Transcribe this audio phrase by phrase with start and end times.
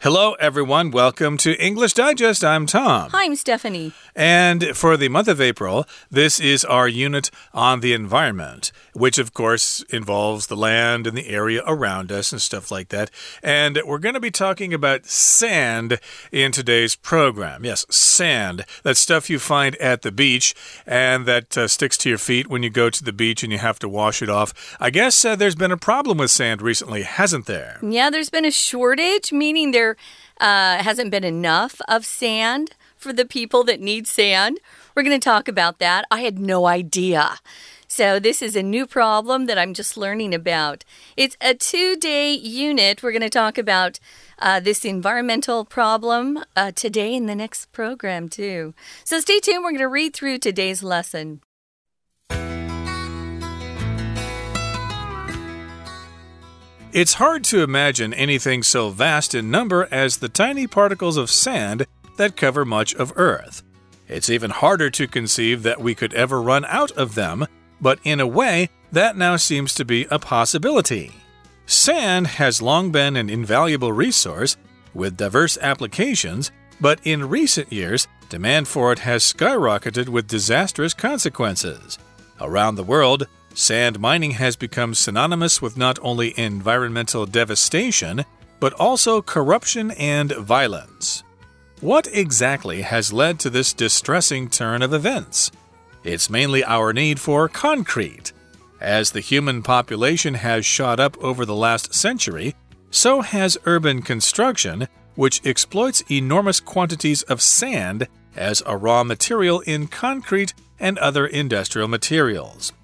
[0.00, 0.90] Hello, everyone.
[0.90, 2.44] Welcome to English Digest.
[2.44, 3.10] I'm Tom.
[3.10, 3.92] Hi, I'm Stephanie.
[4.14, 9.32] And for the month of April, this is our unit on the environment, which of
[9.32, 13.10] course involves the land and the area around us and stuff like that.
[13.42, 15.98] And we're going to be talking about sand
[16.30, 17.64] in today's program.
[17.64, 18.66] Yes, sand.
[18.82, 20.54] That stuff you find at the beach
[20.86, 23.58] and that uh, sticks to your feet when you go to the beach and you
[23.58, 24.76] have to wash it off.
[24.78, 27.78] I guess uh, there's been a problem with sand recently, hasn't there?
[27.82, 29.95] Yeah, there's been a shortage, meaning there
[30.40, 34.58] uh, hasn't been enough of sand for the people that need sand.
[34.94, 36.06] We're going to talk about that.
[36.10, 37.38] I had no idea.
[37.88, 40.84] So, this is a new problem that I'm just learning about.
[41.16, 43.02] It's a two day unit.
[43.02, 44.00] We're going to talk about
[44.40, 48.74] uh, this environmental problem uh, today in the next program, too.
[49.04, 49.62] So, stay tuned.
[49.62, 51.42] We're going to read through today's lesson.
[56.92, 61.86] It's hard to imagine anything so vast in number as the tiny particles of sand
[62.16, 63.62] that cover much of Earth.
[64.08, 67.46] It's even harder to conceive that we could ever run out of them,
[67.80, 71.12] but in a way, that now seems to be a possibility.
[71.66, 74.56] Sand has long been an invaluable resource
[74.94, 81.98] with diverse applications, but in recent years, demand for it has skyrocketed with disastrous consequences.
[82.40, 88.22] Around the world, Sand mining has become synonymous with not only environmental devastation,
[88.60, 91.24] but also corruption and violence.
[91.80, 95.50] What exactly has led to this distressing turn of events?
[96.04, 98.34] It's mainly our need for concrete.
[98.78, 102.54] As the human population has shot up over the last century,
[102.90, 109.86] so has urban construction, which exploits enormous quantities of sand as a raw material in
[109.86, 112.74] concrete and other industrial materials.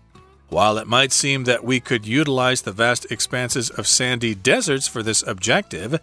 [0.53, 5.03] While it might seem that we could utilize the vast expanses of sandy deserts for
[5.03, 5.99] this objective,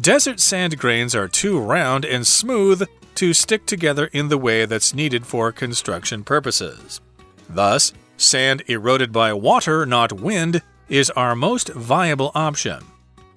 [0.00, 4.94] desert sand grains are too round and smooth to stick together in the way that's
[4.94, 7.02] needed for construction purposes.
[7.46, 12.82] Thus, sand eroded by water, not wind, is our most viable option.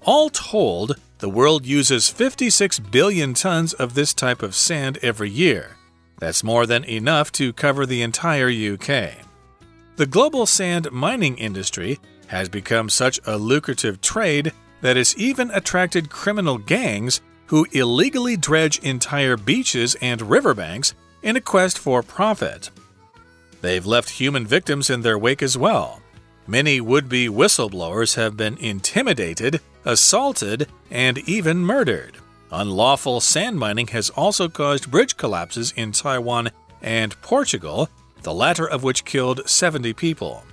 [0.00, 5.76] All told, the world uses 56 billion tons of this type of sand every year.
[6.20, 9.24] That's more than enough to cover the entire UK.
[9.96, 16.10] The global sand mining industry has become such a lucrative trade that it's even attracted
[16.10, 22.70] criminal gangs who illegally dredge entire beaches and riverbanks in a quest for profit.
[23.60, 26.02] They've left human victims in their wake as well.
[26.46, 32.16] Many would be whistleblowers have been intimidated, assaulted, and even murdered.
[32.50, 36.50] Unlawful sand mining has also caused bridge collapses in Taiwan
[36.82, 37.88] and Portugal
[38.24, 40.44] the latter of which killed 70 people.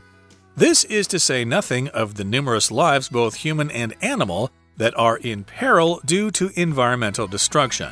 [0.55, 5.17] This is to say nothing of the numerous lives, both human and animal, that are
[5.17, 7.91] in peril due to environmental destruction.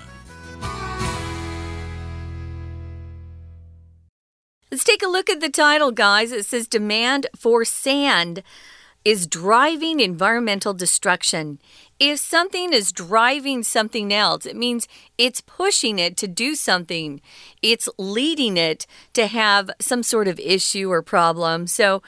[4.71, 6.31] Let's take a look at the title, guys.
[6.31, 8.43] It says Demand for Sand
[9.05, 11.59] is driving environmental destruction.
[11.99, 14.87] If something is driving something else, it means
[15.17, 17.21] it's pushing it to do something.
[17.61, 21.67] It's leading it to have some sort of issue or problem.
[21.67, 22.01] So,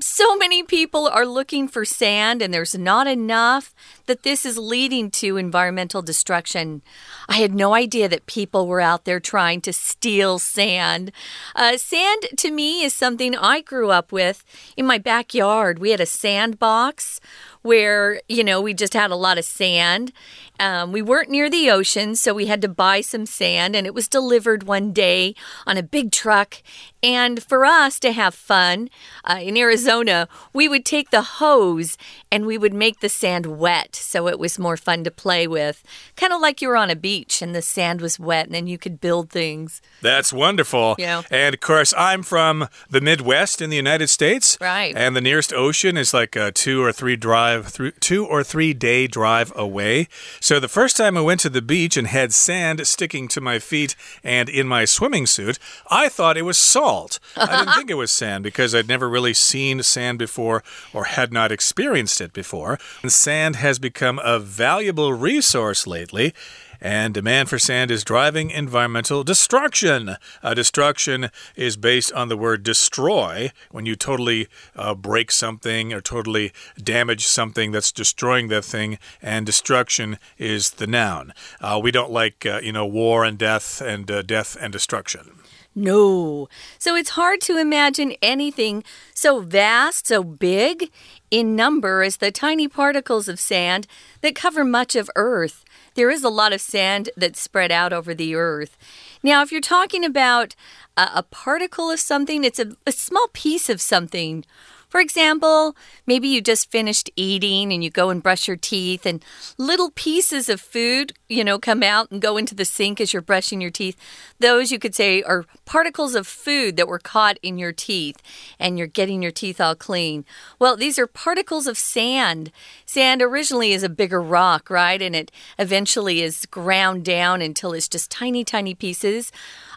[0.00, 3.74] so many people are looking for sand, and there's not enough
[4.06, 6.82] that this is leading to environmental destruction.
[7.28, 11.10] I had no idea that people were out there trying to steal sand.
[11.56, 14.44] Uh, sand, to me, is something I grew up with
[14.76, 15.80] in my backyard.
[15.80, 17.18] We had a sandbox
[17.62, 20.12] where, you know, we just had a lot of sand.
[20.60, 23.94] Um, we weren't near the ocean, so we had to buy some sand, and it
[23.94, 25.34] was delivered one day
[25.66, 26.62] on a big truck.
[27.02, 28.88] And for us to have fun
[29.24, 31.98] uh, in Arizona, we would take the hose
[32.30, 35.82] and we would make the sand wet so it was more fun to play with.
[36.14, 38.68] Kind of like you were on a beach and the sand was wet and then
[38.68, 39.82] you could build things.
[40.00, 40.94] That's wonderful.
[40.96, 41.22] Yeah.
[41.28, 44.56] And of course, I'm from the Midwest in the United States.
[44.60, 44.94] Right.
[44.96, 47.16] And the nearest ocean is like a two or three
[47.60, 50.08] drive, two or three day drive away.
[50.40, 53.58] So the first time I went to the beach and had sand sticking to my
[53.58, 55.58] feet and in my swimming suit,
[55.90, 57.18] I thought it was salt.
[57.36, 60.62] I didn't think it was sand because I'd never really seen sand before
[60.92, 62.78] or had not experienced it before.
[63.02, 66.34] And sand has become a valuable resource lately
[66.82, 70.16] and demand for sand is driving environmental destruction.
[70.42, 76.00] Uh, destruction is based on the word destroy, when you totally uh, break something or
[76.00, 76.52] totally
[76.82, 81.32] damage something that's destroying that thing, and destruction is the noun.
[81.60, 85.30] Uh, we don't like, uh, you know, war and death and uh, death and destruction.
[85.74, 86.48] No.
[86.78, 88.84] So it's hard to imagine anything
[89.14, 90.90] so vast, so big,
[91.30, 93.86] in number as the tiny particles of sand
[94.20, 95.64] that cover much of Earth.
[95.94, 98.76] There is a lot of sand that's spread out over the Earth.
[99.22, 100.54] Now, if you're talking about
[100.96, 104.44] a, a particle of something, it's a, a small piece of something.
[104.92, 105.74] For example,
[106.06, 109.24] maybe you just finished eating and you go and brush your teeth, and
[109.56, 113.22] little pieces of food, you know, come out and go into the sink as you're
[113.22, 113.96] brushing your teeth.
[114.38, 118.20] Those you could say are particles of food that were caught in your teeth,
[118.58, 120.26] and you're getting your teeth all clean.
[120.58, 122.52] Well, these are particles of sand.
[122.84, 125.00] Sand originally is a bigger rock, right?
[125.00, 129.32] And it eventually is ground down until it's just tiny, tiny pieces.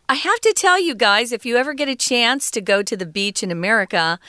[0.10, 2.98] I have to tell you guys, if you ever get a chance to go to
[2.98, 4.20] the beach in America,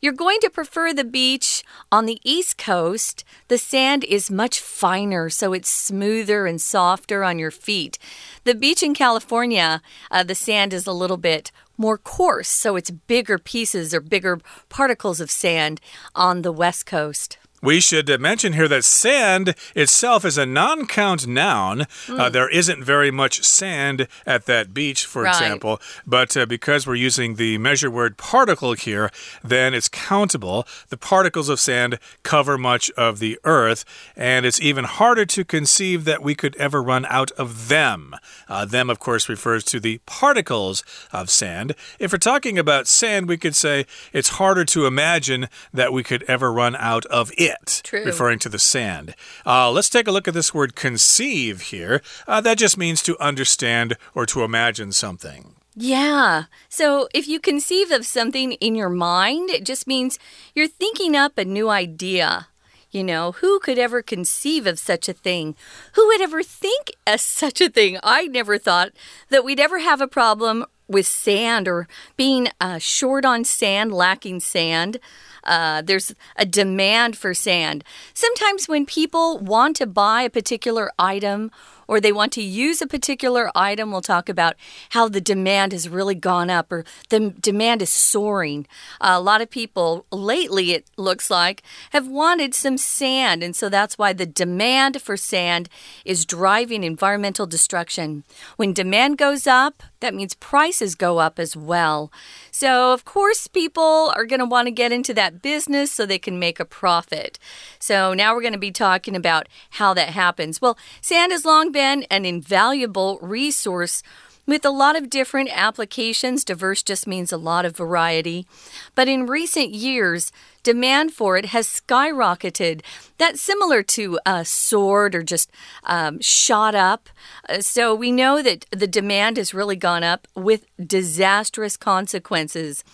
[0.00, 1.62] you're going to prefer the beach
[1.92, 3.24] on the East Coast.
[3.48, 7.98] The sand is much finer, so it's smoother and softer on your feet.
[8.44, 12.90] The beach in California, uh, the sand is a little bit more coarse, so it's
[12.90, 15.80] bigger pieces or bigger particles of sand
[16.14, 17.38] on the West Coast.
[17.62, 21.80] We should mention here that sand itself is a non count noun.
[22.06, 22.18] Mm.
[22.18, 22.32] Uh, hmm.
[22.32, 25.34] there isn't very much sand at that beach, for right.
[25.34, 25.78] example.
[26.06, 29.10] But uh, because we're using the measure word particle here,
[29.44, 30.66] then it's countable.
[30.88, 33.84] The particles of sand cover much of the earth,
[34.16, 38.16] and it's even harder to conceive that we could ever run out of them.
[38.48, 40.82] Uh, them, of course, refers to the particles
[41.12, 41.74] of sand.
[41.98, 43.84] If we're talking about sand, we could say
[44.14, 48.04] it's harder to imagine that we could ever run out of it it, True.
[48.04, 49.14] referring to the sand.
[49.44, 52.00] Uh, let's take a look at this word conceive here.
[52.26, 55.56] Uh, that just means to understand or to imagine something.
[55.76, 56.44] Yeah.
[56.68, 60.18] So if you conceive of something in your mind, it just means
[60.54, 62.48] you're thinking up a new idea.
[62.90, 65.54] You know, who could ever conceive of such a thing?
[65.94, 67.98] Who would ever think of such a thing?
[68.02, 68.90] I never thought
[69.28, 74.40] that we'd ever have a problem with sand or being uh, short on sand, lacking
[74.40, 74.98] sand.
[75.44, 77.82] Uh, there's a demand for sand.
[78.12, 81.50] Sometimes when people want to buy a particular item
[81.88, 84.54] or they want to use a particular item, we'll talk about
[84.90, 88.66] how the demand has really gone up or the demand is soaring.
[89.00, 93.68] Uh, a lot of people lately, it looks like, have wanted some sand, and so
[93.68, 95.68] that's why the demand for sand
[96.04, 98.22] is driving environmental destruction.
[98.56, 102.10] When demand goes up, that means prices go up as well.
[102.50, 106.18] So, of course, people are going to want to get into that business so they
[106.18, 107.38] can make a profit.
[107.78, 110.60] So, now we're going to be talking about how that happens.
[110.60, 114.02] Well, sand has long been an invaluable resource
[114.50, 118.46] with a lot of different applications, diverse just means a lot of variety.
[118.94, 120.32] But in recent years,
[120.62, 122.82] demand for it has skyrocketed.
[123.16, 125.50] That's similar to a soared or just
[125.84, 127.08] um, shot up.
[127.48, 132.84] Uh, so we know that the demand has really gone up with disastrous consequences.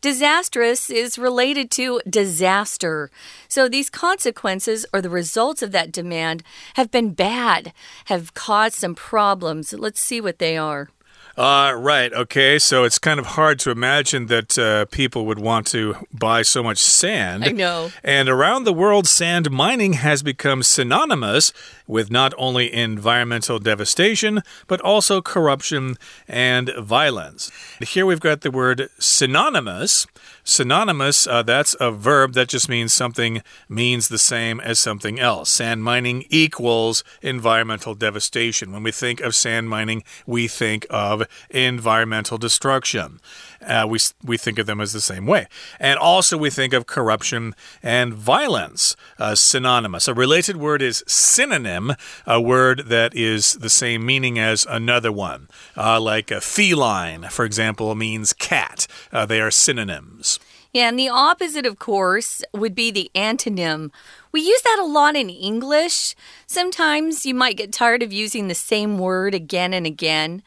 [0.00, 3.10] Disastrous is related to disaster.
[3.48, 6.42] So these consequences or the results of that demand
[6.74, 7.72] have been bad,
[8.06, 9.72] have caused some problems.
[9.72, 10.90] Let's see what they are.
[11.36, 12.12] Uh, right.
[12.12, 12.58] Okay.
[12.58, 16.62] So it's kind of hard to imagine that uh, people would want to buy so
[16.62, 17.44] much sand.
[17.44, 17.90] I know.
[18.02, 21.52] And around the world, sand mining has become synonymous
[21.86, 25.96] with not only environmental devastation, but also corruption
[26.26, 27.50] and violence.
[27.80, 30.06] Here we've got the word synonymous.
[30.44, 35.50] Synonymous, uh, that's a verb that just means something means the same as something else.
[35.50, 38.72] Sand mining equals environmental devastation.
[38.72, 43.20] When we think of sand mining, we think of environmental destruction.
[43.66, 45.46] Uh, we, we think of them as the same way.
[45.80, 50.08] And also, we think of corruption and violence, uh, synonymous.
[50.08, 51.92] A related word is synonym,
[52.26, 55.48] a word that is the same meaning as another one.
[55.76, 58.86] Uh, like a feline, for example, means cat.
[59.12, 60.38] Uh, they are synonyms.
[60.74, 63.92] Yeah, and the opposite, of course, would be the antonym.
[64.32, 66.16] We use that a lot in English.
[66.48, 70.42] Sometimes you might get tired of using the same word again and again.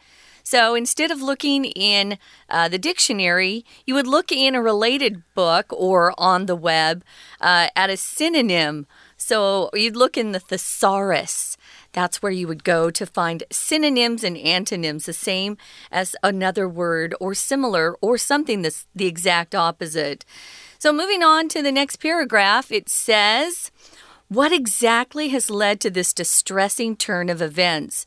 [0.49, 2.17] So instead of looking in
[2.49, 7.03] uh, the dictionary, you would look in a related book or on the web
[7.41, 8.87] uh, at a synonym.
[9.17, 11.57] So you'd look in the thesaurus.
[11.91, 15.57] That's where you would go to find synonyms and antonyms, the same
[15.91, 20.23] as another word or similar or something that's the exact opposite.
[20.79, 23.69] So, moving on to the next paragraph, it says,
[24.29, 28.05] what exactly has led to this distressing turn of events?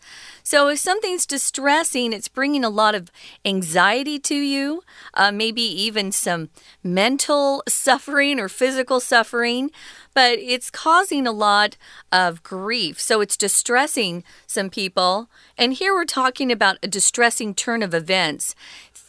[0.50, 3.12] So, if something's distressing, it's bringing a lot of
[3.44, 4.82] anxiety to you,
[5.14, 6.48] uh, maybe even some
[6.82, 9.70] mental suffering or physical suffering,
[10.12, 11.76] but it's causing a lot
[12.10, 13.00] of grief.
[13.00, 15.30] So, it's distressing some people.
[15.56, 18.56] And here we're talking about a distressing turn of events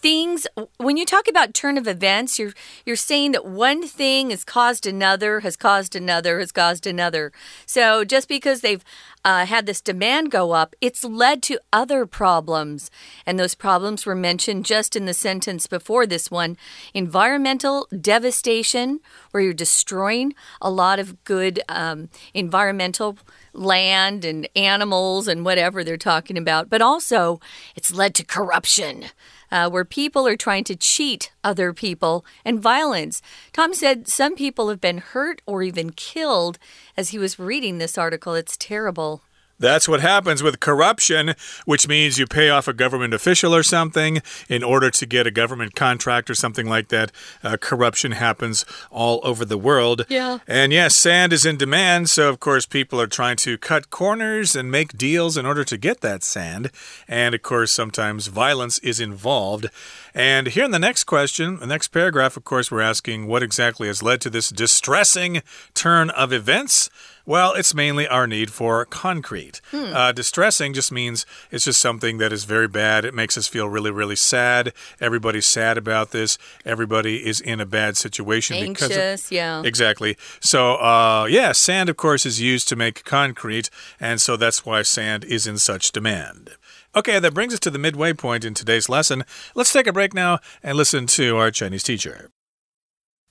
[0.02, 2.54] things when you talk about turn of events you're
[2.88, 7.32] you're saying that one thing has caused another has caused another has caused another
[7.68, 8.84] so just because they've
[9.24, 12.90] uh, had this demand go up, it's led to other problems.
[13.26, 16.58] And those problems were mentioned just in the sentence before this one
[16.94, 19.00] environmental devastation,
[19.32, 23.18] where you're destroying a lot of good um, environmental
[23.54, 26.70] land and animals and whatever they're talking about.
[26.70, 27.40] But also,
[27.76, 29.06] it's led to corruption
[29.52, 33.22] uh, where people are trying to cheat other people and violence.
[33.54, 36.58] Tom said some people have been hurt or even killed
[36.96, 38.34] as he was reading this article.
[38.34, 39.22] It's terrible.
[39.62, 44.22] That's what happens with corruption, which means you pay off a government official or something
[44.50, 47.12] in order to get a government contract or something like that.
[47.44, 50.06] Uh, corruption happens all over the world.
[50.10, 50.40] Yeah.
[50.48, 54.56] And yes, sand is in demand, so of course people are trying to cut corners
[54.56, 56.72] and make deals in order to get that sand.
[57.08, 59.68] And of course, sometimes violence is involved.
[60.14, 63.88] And here in the next question, the next paragraph, of course, we're asking what exactly
[63.88, 66.90] has led to this distressing turn of events.
[67.25, 69.61] Well, it's mainly our need for concrete.
[69.73, 69.93] Hmm.
[69.93, 73.05] Uh, distressing just means it's just something that is very bad.
[73.05, 74.73] It makes us feel really, really sad.
[75.01, 76.39] Everybody's sad about this.
[76.65, 79.63] Everybody is in a bad situation Anxious, because of, yeah.
[79.65, 80.17] Exactly.
[80.41, 84.83] So, uh, yeah, sand, of course, is used to make concrete, and so that's why
[84.83, 86.51] sand is in such demand.
[86.95, 89.25] Okay, that brings us to the midway point in today's lesson.
[89.55, 92.31] Let's take a break now and listen to our Chinese teacher.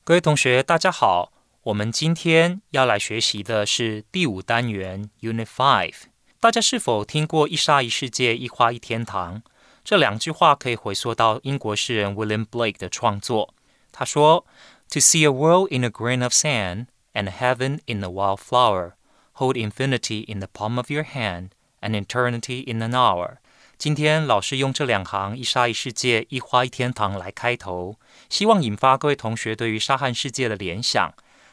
[0.04, 1.32] 各位同学，大家好。
[1.65, 5.93] 我们今天要来学习的是第五单元 Unit Five。
[6.41, 9.43] 大家是否听过“一沙一世界，一花一天堂”
[9.85, 10.55] 这两句话？
[10.55, 13.53] 可以回溯到英国诗人 William Blake 的创作。
[13.93, 14.47] 他说
[14.89, 18.93] ：“To see a world in a grain of sand and a heaven in a wildflower,
[19.35, 21.51] hold infinity in the palm of your hand
[21.83, 23.37] and eternity in an hour。”
[23.77, 27.97] 今天老师用这两行“一沙一世界，一花一天堂”来开头，
[28.31, 31.13] 希望引发各位同学对于沙汉世界的联想。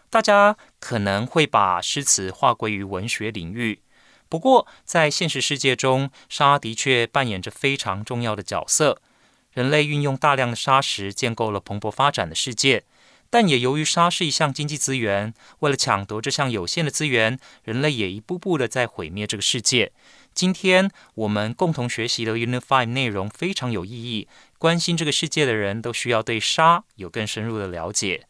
[0.09, 3.81] 大家可能会把诗词划归于文学领域，
[4.29, 9.01] 不过在现实世界中，沙的确扮演着非常重要的角色。
[9.53, 12.83] 人类运用大量的沙石建构了蓬勃发展的世界，
[13.29, 19.91] 但也由于沙是一项经济资源，为了抢夺这项有限的资源，人类也一步步的在毁灭这个世界。
[20.33, 24.27] 今天我们共同学习的 Unit Five 内容非常有意义，
[24.59, 28.27] 关心这个世界的人都需要对沙有更深入的了解。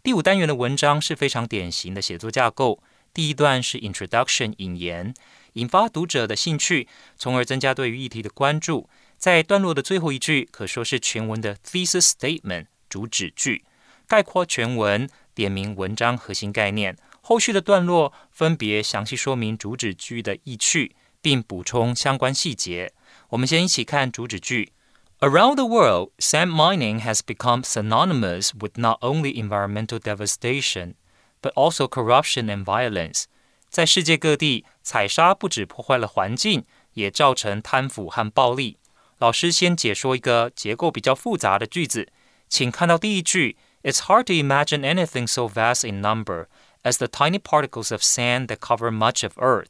[0.00, 2.82] 第五单元的文章是非常典型的写作架构。
[3.12, 5.12] 第一段是 Introduction 引言，
[5.54, 6.86] 引发读者的兴趣，
[7.16, 8.88] 从而增加对于议题的关注。
[9.16, 13.64] 在段落的最后一句，可说是全文的 thesis statement 主旨句，
[14.06, 16.96] 概括全文，点明文章核心概念。
[17.20, 22.92] 后续的段落分别详细说明主旨句的意趣，并补充相关细节。
[23.30, 24.72] 我们先一起看主旨句。
[25.19, 30.95] Around the world, sand mining has become synonymous with not only environmental devastation,
[31.41, 33.23] but also corruption and violence.
[33.69, 38.77] 在世界各地，采沙不止破坏了环境，也造成贪腐和暴力。
[39.17, 42.09] 老师先解说一个结构比较复杂的句子，
[42.49, 46.47] 请看到第一句：It's hard to imagine anything so vast in number
[46.83, 49.69] as the tiny particles of sand that cover much of Earth.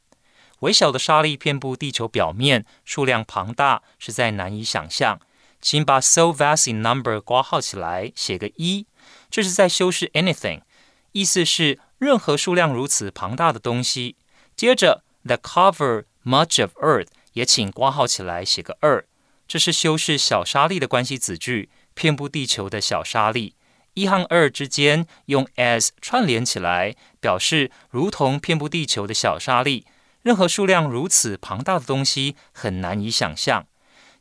[0.60, 5.20] 微小的沙粒遍布地球表面，数量庞大，实在难以想象。
[5.61, 8.85] 请把 so vast in number 挂号起来，写个一，
[9.29, 10.61] 这是在修饰 anything，
[11.11, 14.15] 意思是任何数量如此庞大的东西。
[14.55, 19.05] 接着 that cover much of Earth 也请挂号起来，写个二，
[19.47, 23.55] 这是修饰小沙粒的关系子句，遍布地球的小沙粒。
[23.95, 29.85] 一和二之间用 as 串联起来，表示如同遍布地球的小沙粒，
[30.21, 33.65] 任何数量如此庞大的东西很难以想象。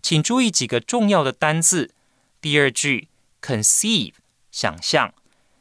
[0.02, 1.94] 请注意几个重要的单字。
[2.40, 3.08] 第二句
[3.42, 4.14] conceive
[4.50, 5.12] 想象，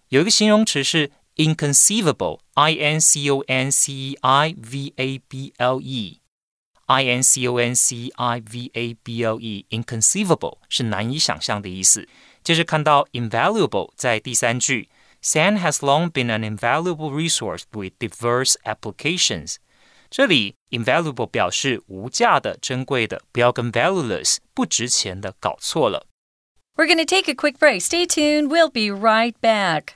[0.09, 7.21] 有一个形容词是 inconceivable，i n c o n c e i v a b l e，i n
[7.23, 12.07] c o n c e i v a b l e，inconceivable 是难以想象的意思。
[12.43, 14.89] 接着看到 invaluable，在第三句
[15.21, 19.55] ，sand has long been an invaluable resource with diverse applications。
[20.10, 26.06] 这里 invaluable 表示无价的、珍贵的，不要跟 valueless 不值钱的搞错了。
[26.76, 27.80] We're going to take a quick break.
[27.80, 28.48] Stay tuned.
[28.48, 29.94] We'll be right back.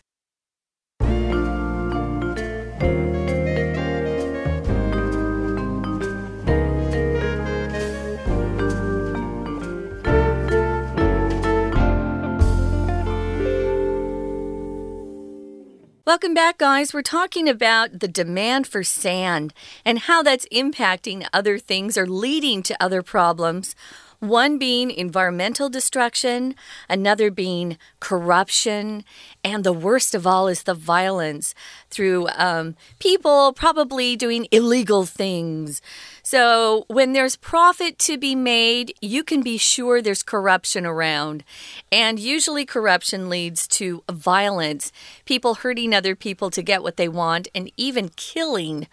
[16.12, 16.94] Welcome back, guys.
[16.94, 19.54] We're talking about the demand for sand
[19.86, 23.78] and how that's impacting other things or leading to other problems.
[24.22, 26.54] One being environmental destruction,
[26.88, 29.04] another being corruption,
[29.44, 31.56] and the worst of all is the violence
[31.90, 35.82] through um, people probably doing illegal things.
[36.22, 41.44] So, when there's profit to be made, you can be sure there's corruption around.
[41.92, 44.92] And usually, corruption leads to violence,
[45.26, 48.88] people hurting other people to get what they want, and even killing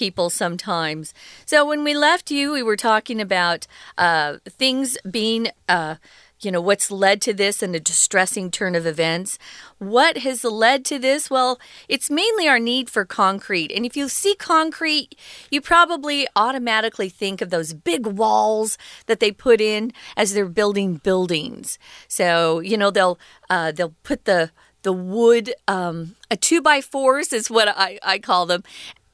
[0.00, 1.12] people sometimes.
[1.44, 3.66] So when we left you, we were talking about
[3.98, 5.48] uh, things being.
[5.68, 5.96] Uh,
[6.42, 9.38] you know, what's led to this and a distressing turn of events.
[9.76, 11.28] What has led to this?
[11.28, 13.70] Well, it's mainly our need for concrete.
[13.70, 15.16] And if you see concrete,
[15.50, 20.94] you probably automatically think of those big walls that they put in as they're building
[20.94, 21.78] buildings.
[22.08, 23.18] So, you know, they'll
[23.50, 24.50] uh, they'll put the
[24.82, 28.62] the wood um, a two by fours is what I, I call them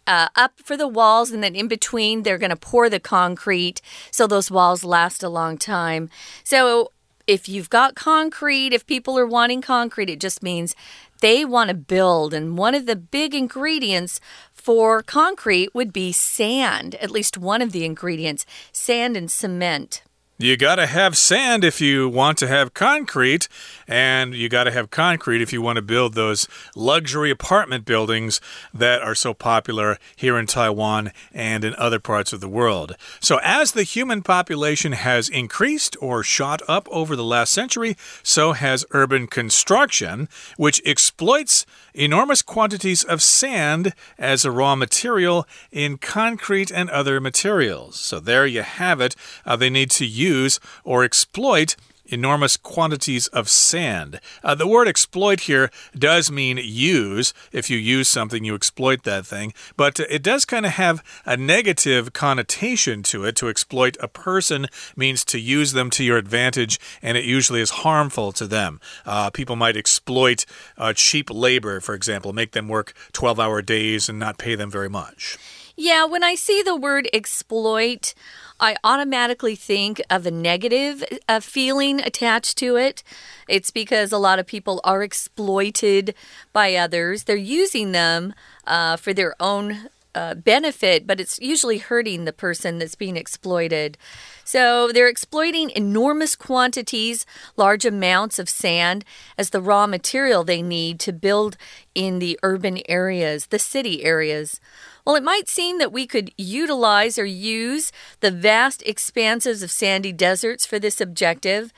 [0.06, 3.80] uh, up for the walls, and then in between, they're going to pour the concrete
[4.10, 6.10] so those walls last a long time.
[6.44, 6.92] So,
[7.26, 10.76] if you've got concrete, if people are wanting concrete, it just means
[11.20, 12.32] they want to build.
[12.32, 14.20] And one of the big ingredients
[14.52, 20.02] for concrete would be sand, at least one of the ingredients sand and cement.
[20.38, 23.48] You got to have sand if you want to have concrete,
[23.88, 28.38] and you got to have concrete if you want to build those luxury apartment buildings
[28.74, 32.96] that are so popular here in Taiwan and in other parts of the world.
[33.18, 38.52] So, as the human population has increased or shot up over the last century, so
[38.52, 40.28] has urban construction,
[40.58, 41.64] which exploits
[41.96, 47.96] enormous quantities of sand as a raw material in concrete and other materials.
[47.96, 49.16] So, there you have it.
[49.44, 51.76] Uh, they need to use use or exploit
[52.08, 54.20] enormous quantities of sand.
[54.42, 57.32] Uh, the word exploit here does mean use.
[57.52, 59.52] If you use something, you exploit that thing.
[59.76, 63.36] But it does kind of have a negative connotation to it.
[63.36, 67.70] To exploit a person means to use them to your advantage, and it usually is
[67.70, 68.80] harmful to them.
[69.04, 70.46] Uh, people might exploit
[70.78, 74.70] uh, cheap labor, for example, make them work 12 hour days and not pay them
[74.70, 75.38] very much.
[75.78, 78.14] Yeah, when I see the word exploit,
[78.58, 83.02] I automatically think of a negative uh, feeling attached to it.
[83.46, 86.14] It's because a lot of people are exploited
[86.54, 87.24] by others.
[87.24, 88.32] They're using them
[88.66, 93.98] uh, for their own uh, benefit, but it's usually hurting the person that's being exploited.
[94.44, 99.04] So they're exploiting enormous quantities, large amounts of sand
[99.36, 101.58] as the raw material they need to build
[101.94, 104.58] in the urban areas, the city areas.
[105.06, 110.12] Well, it might seem that we could utilize or use the vast expanses of sandy
[110.12, 111.72] deserts for this objective.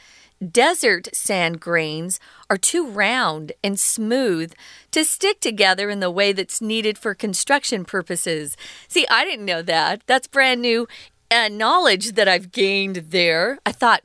[0.51, 4.55] Desert sand grains are too round and smooth
[4.93, 8.57] to stick together in the way that's needed for construction purposes.
[8.87, 10.03] See, I didn't know that.
[10.07, 10.89] That's brand new
[11.31, 13.59] uh, knowledge that I've gained there.
[13.67, 14.03] I thought,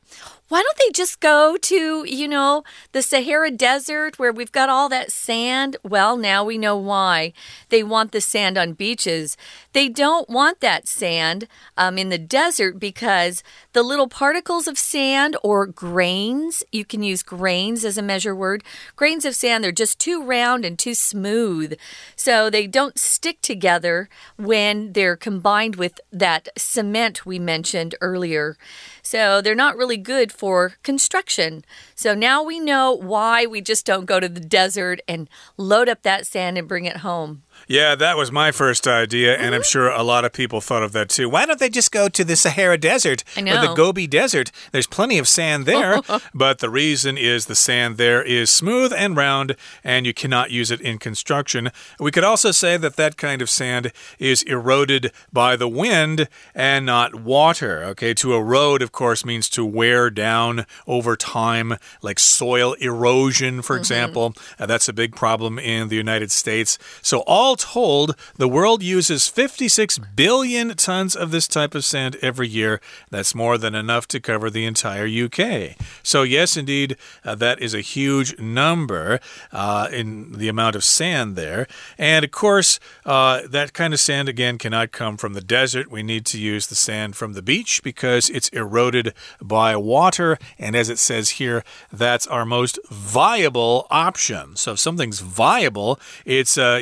[0.54, 4.88] why don't they just go to, you know, the Sahara Desert where we've got all
[4.88, 5.78] that sand?
[5.82, 7.34] Well, now we know why.
[7.70, 9.36] They want the sand on beaches.
[9.72, 15.36] They don't want that sand um, in the desert because the little particles of sand
[15.42, 18.64] or grains, you can use grains as a measure word,
[18.96, 21.80] grains of sand, they're just too round and too smooth.
[22.16, 28.56] So they don't stick together when they're combined with that cement we mentioned earlier.
[29.02, 31.64] So they're not really good for construction.
[31.96, 36.02] So now we know why we just don't go to the desert and load up
[36.02, 37.44] that sand and bring it home.
[37.68, 40.92] Yeah, that was my first idea, and I'm sure a lot of people thought of
[40.92, 41.30] that too.
[41.30, 44.52] Why don't they just go to the Sahara Desert or the Gobi Desert?
[44.72, 46.02] There's plenty of sand there,
[46.34, 50.72] but the reason is the sand there is smooth and round, and you cannot use
[50.72, 51.72] it in construction.
[52.00, 56.86] We could also say that that kind of sand is eroded by the wind and
[56.86, 57.84] not water.
[57.84, 63.76] Okay, to erode, of course, means to wear down over time, like soil erosion, for
[63.76, 63.80] mm -hmm.
[63.80, 64.34] example.
[64.60, 66.78] Uh, that's a big problem in the United States.
[67.02, 72.18] So all all told, the world uses 56 billion tons of this type of sand
[72.22, 72.82] every year.
[73.10, 75.78] That's more than enough to cover the entire UK.
[76.04, 79.22] So, yes, indeed, uh, that is a huge number
[79.54, 81.68] uh, in the amount of sand there.
[81.98, 85.90] And of course, uh, that kind of sand, again, cannot come from the desert.
[85.90, 90.38] We need to use the sand from the beach because it's eroded by water.
[90.60, 94.58] And as it says here, that's our most viable option.
[94.58, 96.82] So, if something's viable, it's uh,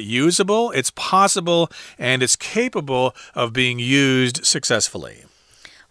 [0.69, 5.25] it's possible, and it's capable of being used successfully.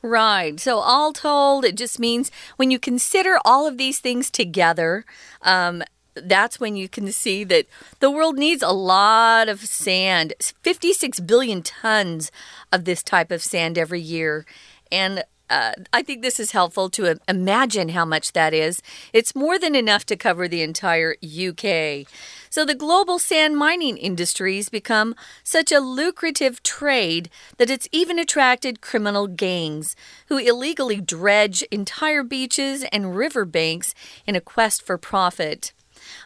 [0.02, 0.58] Right.
[0.58, 5.04] So, all told, it just means when you consider all of these things together,
[5.42, 5.82] um,
[6.14, 7.66] that's when you can see that
[8.00, 12.32] the world needs a lot of sand 56 billion tons
[12.72, 14.46] of this type of sand every year.
[14.90, 18.80] And uh, I think this is helpful to imagine how much that is.
[19.12, 22.06] It's more than enough to cover the entire UK.
[22.48, 28.80] So the global sand mining industries become such a lucrative trade that it's even attracted
[28.80, 29.94] criminal gangs
[30.28, 33.94] who illegally dredge entire beaches and riverbanks
[34.26, 35.72] in a quest for profit.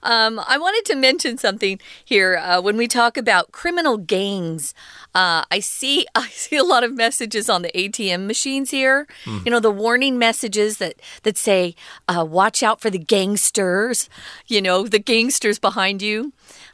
[0.02, 4.74] Um, I wanted to mention something here uh, when we talk about criminal gangs.
[5.14, 9.06] Uh, I see I see a lot of messages on the ATM machines here.
[9.24, 9.44] Mm.
[9.44, 11.74] You know the warning messages that that say,
[12.08, 14.08] uh, "Watch out for the gangsters."
[14.46, 16.32] You know the gangsters behind you.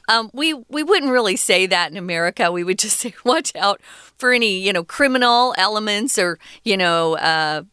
[0.09, 2.51] Um, we we wouldn't really say that in America.
[2.51, 3.81] We would just say, "Watch out
[4.18, 7.66] for any you know criminal elements or you know."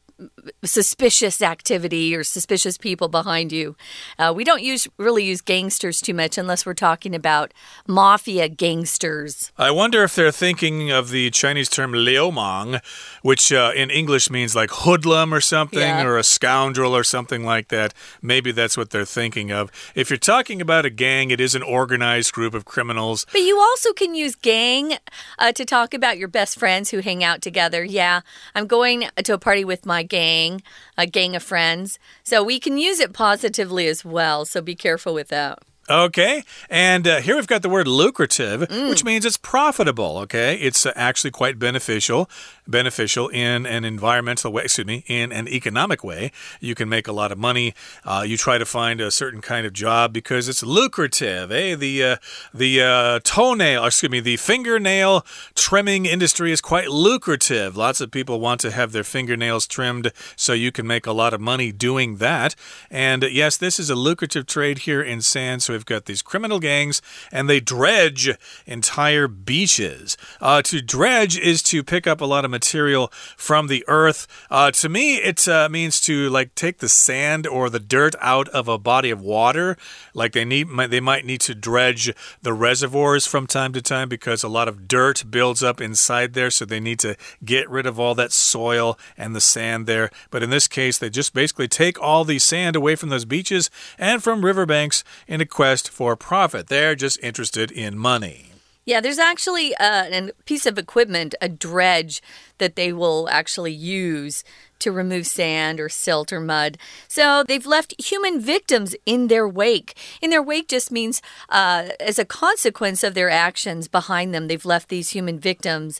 [0.64, 3.76] Suspicious activity or suspicious people behind you.
[4.18, 7.54] Uh, we don't use really use gangsters too much unless we're talking about
[7.88, 9.52] mafia gangsters.
[9.58, 12.82] I wonder if they're thinking of the Chinese term liumang,
[13.22, 16.04] which uh, in English means like hoodlum or something, yeah.
[16.04, 17.94] or a scoundrel or something like that.
[18.22, 19.72] Maybe that's what they're thinking of.
[19.94, 23.26] If you're talking about a gang, it is an organized group of criminals.
[23.32, 24.98] But you also can use gang
[25.38, 27.84] uh, to talk about your best friends who hang out together.
[27.84, 28.22] Yeah,
[28.56, 30.62] I'm going to a party with my gang,
[30.98, 32.00] a gang of friends.
[32.24, 34.46] So we can use it positively as well.
[34.46, 35.60] So be careful with that.
[35.90, 36.44] Okay.
[36.70, 38.90] And uh, here we've got the word lucrative, mm.
[38.90, 40.18] which means it's profitable.
[40.20, 40.56] Okay.
[40.56, 42.30] It's uh, actually quite beneficial,
[42.68, 46.32] beneficial in an environmental way, excuse me, in an economic way.
[46.60, 47.74] You can make a lot of money.
[48.04, 51.52] Uh, you try to find a certain kind of job because it's lucrative.
[51.52, 51.76] Eh?
[51.76, 52.16] The, uh,
[52.54, 55.26] the uh, toenail, excuse me, the fingernail
[55.56, 57.78] trimming industry is quite lucrative.
[57.78, 61.34] Lots of people want to have their fingernails trimmed so you can make a lot
[61.34, 62.56] of money doing that.
[62.90, 65.60] And uh, yes, this is a lucrative trade here in San.
[65.60, 67.02] So we've got these criminal gangs,
[67.32, 68.30] and they dredge
[68.66, 70.18] entire beaches.
[70.42, 74.28] Uh, to dredge is to pick up a lot of material from the earth.
[74.50, 78.50] Uh, to me, it uh, means to like take the sand or the dirt out
[78.50, 79.78] of a body of water.
[80.14, 84.44] Like they need, they might need to dredge the reservoirs from time to time because
[84.44, 86.52] a lot of dirt builds up inside there.
[86.52, 87.16] So they need to
[87.46, 90.10] get rid of all that soil and the sand there.
[90.32, 93.70] But in this case, they just basically take all the sand away from those beaches
[93.98, 96.68] and from riverbanks in a quest quest for profit.
[96.68, 98.57] They're just interested in money.
[98.88, 102.22] Yeah, there's actually uh, a piece of equipment, a dredge,
[102.58, 104.46] that they will actually use
[104.80, 106.78] to remove sand or silt or mud.
[107.10, 109.98] So they've left human victims in their wake.
[110.22, 114.64] In their wake just means uh, as a consequence of their actions behind them, they've
[114.64, 116.00] left these human victims.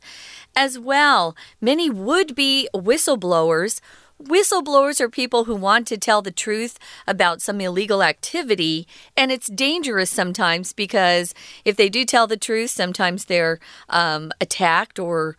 [0.56, 3.82] As well, many would be whistleblowers
[4.22, 9.48] Whistleblowers are people who want to tell the truth about some illegal activity, and it's
[9.48, 15.38] dangerous sometimes because if they do tell the truth, sometimes they're um, attacked or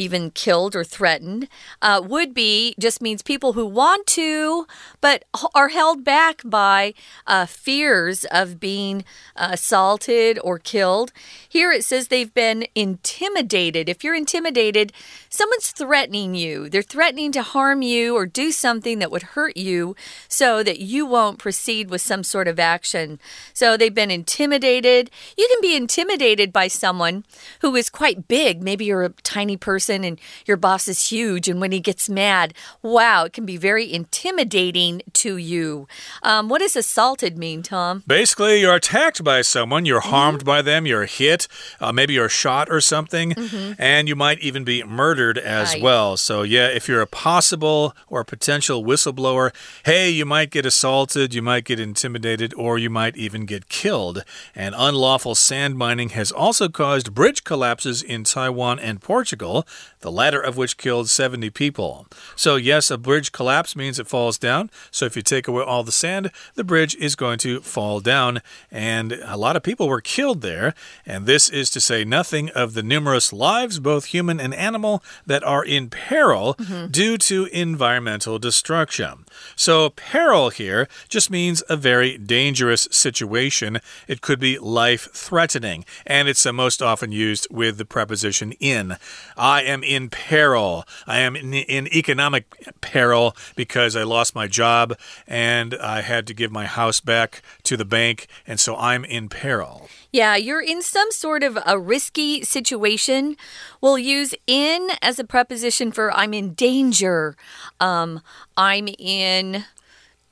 [0.00, 1.46] even killed or threatened.
[1.82, 4.66] Uh, would be just means people who want to,
[5.00, 6.94] but are held back by
[7.26, 9.04] uh, fears of being
[9.36, 11.12] assaulted or killed.
[11.48, 13.88] Here it says they've been intimidated.
[13.88, 14.92] If you're intimidated,
[15.28, 16.70] someone's threatening you.
[16.70, 19.94] They're threatening to harm you or do something that would hurt you
[20.28, 23.20] so that you won't proceed with some sort of action.
[23.52, 25.10] So they've been intimidated.
[25.36, 27.24] You can be intimidated by someone
[27.60, 28.62] who is quite big.
[28.62, 32.08] Maybe you're a tiny person person and your boss is huge, and when he gets
[32.08, 35.88] mad, wow, it can be very intimidating to you.
[36.22, 38.02] Um, what does assaulted mean, Tom?
[38.06, 40.56] Basically, you're attacked by someone, you're harmed mm -hmm.
[40.56, 41.48] by them, you're hit,
[41.80, 43.74] uh, maybe you're shot or something, mm -hmm.
[43.78, 45.82] and you might even be murdered as right.
[45.82, 46.16] well.
[46.16, 49.50] So, yeah, if you're a possible or potential whistleblower,
[49.82, 54.24] hey, you might get assaulted, you might get intimidated, or you might even get killed.
[54.54, 59.64] And unlawful sand mining has also caused bridge collapses in Taiwan and Portugal
[60.00, 62.06] the latter of which killed 70 people.
[62.36, 64.70] So, yes, a bridge collapse means it falls down.
[64.90, 68.40] So, if you take away all the sand, the bridge is going to fall down.
[68.70, 70.74] And a lot of people were killed there.
[71.04, 75.44] And this is to say nothing of the numerous lives, both human and animal, that
[75.44, 76.90] are in peril mm -hmm.
[76.90, 79.24] due to environmental destruction.
[79.56, 83.80] So, peril here just means a very dangerous situation.
[84.06, 85.84] It could be life threatening.
[86.06, 88.96] And it's uh, most often used with the preposition in.
[89.36, 90.84] I am in peril.
[91.06, 92.44] I am in, in economic
[92.80, 97.76] peril because I lost my job and I had to give my house back to
[97.76, 99.88] the bank, and so I'm in peril.
[100.12, 103.36] Yeah, you're in some sort of a risky situation.
[103.80, 107.36] We'll use in as a preposition for I'm in danger.
[107.78, 108.20] Um,
[108.56, 109.64] I'm in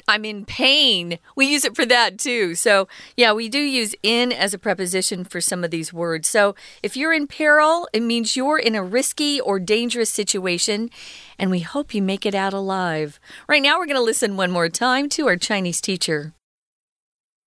[0.07, 1.17] I'm in pain.
[1.33, 2.55] We use it for that too.
[2.55, 6.27] So, yeah, we do use in as a preposition for some of these words.
[6.27, 10.89] So, if you're in peril, it means you're in a risky or dangerous situation,
[11.39, 13.17] and we hope you make it out alive.
[13.47, 16.33] Right now, we're going to listen one more time to our Chinese teacher.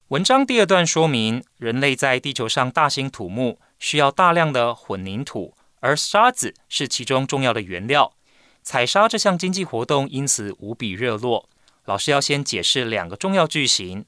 [0.09, 8.14] 文章第二段说明，人类在地球上大兴土木需要大量的混凝土，而沙子是其中重要的原料。
[8.62, 11.49] 采沙这项经济活动因此无比热络。
[11.85, 14.04] 老师要先解释两个重要句型，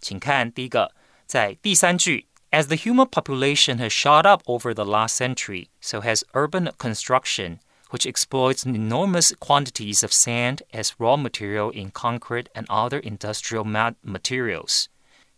[0.00, 0.92] 请看第一个，
[1.26, 8.06] 在第三句，As the human population has shot up over the last century, so has urban construction, which
[8.06, 13.64] exploits enormous quantities of sand as raw material in concrete and other industrial
[14.04, 14.86] materials。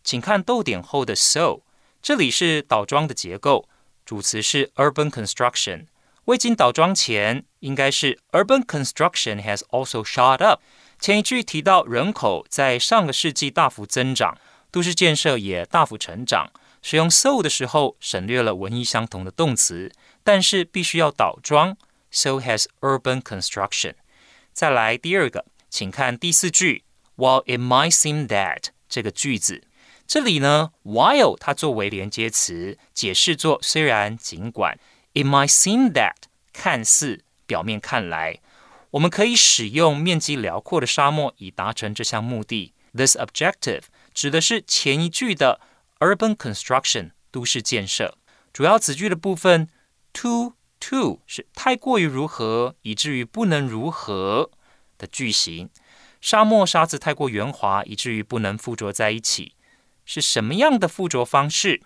[0.03, 1.61] 请看逗点后的 so，
[2.03, 3.69] 这里是倒装的结构，
[4.05, 5.87] 主词是 urban construction。
[6.25, 10.61] 未经倒装前，应该是 urban construction has also shot up。
[11.00, 14.38] 前一句提到人口在上个世纪大幅增长，
[14.70, 16.52] 都市建设也大幅成长。
[16.82, 19.92] 使用 so 的时候省略了文意相同的动词，
[20.24, 21.76] 但是必须要倒装
[22.12, 23.94] ，so has urban construction。
[24.54, 26.84] 再来第二个，请看第四句
[27.16, 29.64] ，While it might seem that 这个句子，
[30.08, 34.78] 这里呢，while 它作为连接词，解释作虽然尽管。
[35.14, 36.16] It might seem that
[36.54, 38.40] 看似表面看来，
[38.92, 42.74] 我们可以使用面积辽阔的沙漠以达成这项目的。
[42.94, 45.62] This objective 指的是前一句的
[46.00, 48.18] urban construction 都市建设。
[48.52, 49.70] 主要子句的部分
[50.14, 54.50] to to 是太过于如何以至于不能如何
[54.98, 55.70] 的句型。
[56.20, 59.54] 沙漠沙子太过圆滑以至于不能附着在一起，
[60.04, 61.82] 是什么样的附着方式？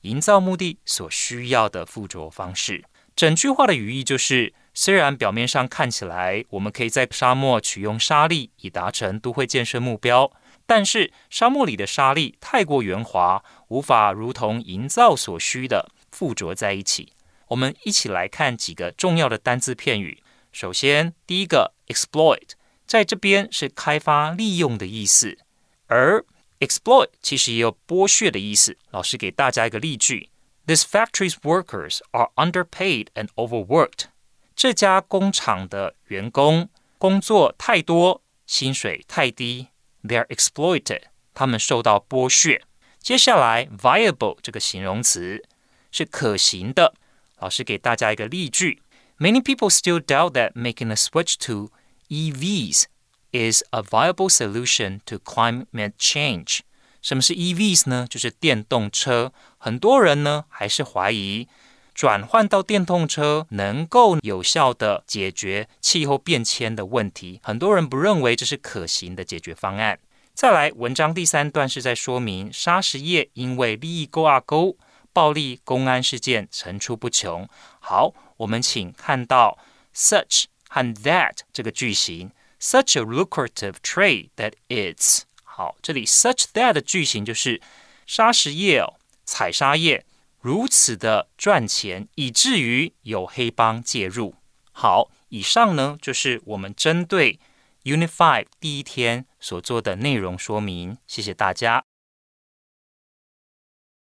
[0.00, 10.30] 营造目的所需要的附着方式，整句话的语义就是：虽然表面上看起来我们可以在沙漠取用沙粒以达成都会建设目标，
[10.66, 17.14] 但是沙漠里的沙粒太过圆滑，无法如同营造所需的附着在一起。
[17.48, 20.22] 我们一起来看几个重要的单字片语。
[20.52, 22.50] 首先，第一个 exploit，
[22.86, 25.38] 在这边是开发利用的意思，
[25.86, 26.22] 而
[26.60, 28.76] Exploit 其实也有剥削的意思。
[28.90, 30.28] 老师给大家一个例句
[30.66, 34.06] ：This factory's workers are underpaid and overworked。
[34.55, 39.67] 这家工厂的员工工作太多，薪水太低，
[40.03, 41.01] they are exploited。
[41.33, 42.61] 他们受到剥削。
[42.99, 45.43] 接下来，viable 这个形容词
[45.91, 46.93] 是可行的。
[47.39, 48.83] 老师给大家一个例句：
[49.17, 51.71] Many people still doubt that making a switch to
[52.09, 52.83] EVs
[53.31, 56.59] is a viable solution to climate change。
[57.01, 58.05] 什么是 EVs 呢？
[58.07, 59.33] 就是电动车。
[59.57, 61.47] 很多人呢还是怀疑
[61.96, 67.40] 转换到电动车能够有效的解决气候变迁的问题。
[67.42, 69.98] 很多人不认为这是可行的解决方案。
[70.34, 74.76] 再来，文章第三段是在说明砂石业因为利益挂钩、
[75.14, 77.48] 暴力公安事件层出不穷。
[77.80, 79.56] 好，我们请看到
[79.94, 82.30] such 和 that 这个句型。
[82.60, 87.62] such a lucrative trade that it's 好，这里 such that 的句型就是
[88.06, 88.84] 砂石业，
[89.24, 90.04] 采砂业
[90.45, 94.35] 如此的赚钱，以至于有黑帮介入。
[94.71, 97.39] 好，以上呢就是我们针对
[97.83, 100.97] Unit Five 第一天所做的内容说明。
[101.05, 101.83] 谢谢大家。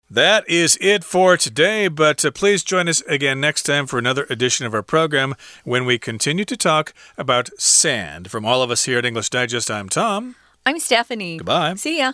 [0.10, 4.28] That is it for today, but uh, please join us again next time for another
[4.30, 5.34] edition of our program
[5.66, 8.30] when we continue to talk about sand.
[8.30, 10.36] From all of us here at English Digest, I'm Tom.
[10.66, 11.38] I'm Stephanie.
[11.38, 11.76] Goodbye.
[11.76, 12.14] See ya.